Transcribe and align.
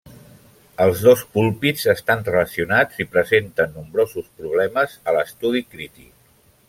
Els 0.85 1.01
dos 1.07 1.19
púlpits 1.35 1.85
estan 1.93 2.25
relacionats 2.29 3.03
i 3.05 3.07
presenten 3.17 3.77
nombrosos 3.81 4.33
problemes 4.41 4.97
a 5.13 5.17
l'estudi 5.19 5.63
crític. 5.77 6.11